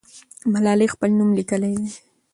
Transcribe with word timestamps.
ملالۍ 0.53 0.87
خپل 0.93 1.09
نوم 1.17 1.29
لیکلی 1.37 1.73
دی. 1.79 1.89